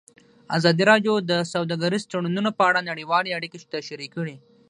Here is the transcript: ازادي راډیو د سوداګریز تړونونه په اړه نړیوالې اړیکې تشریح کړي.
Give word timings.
ازادي 0.57 0.83
راډیو 0.91 1.13
د 1.29 1.31
سوداګریز 1.53 2.03
تړونونه 2.09 2.49
په 2.57 2.63
اړه 2.69 2.87
نړیوالې 2.89 3.35
اړیکې 3.37 3.59
تشریح 3.75 4.09
کړي. 4.15 4.35